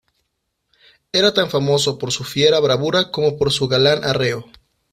era 1.13 1.31
tan 1.31 1.51
famoso 1.51 1.99
por 1.99 2.11
su 2.11 2.23
fiera 2.23 2.59
bravura 2.59 3.11
como 3.11 3.37
por 3.37 3.51
su 3.51 3.67
galán 3.67 4.03
arreo. 4.03 4.45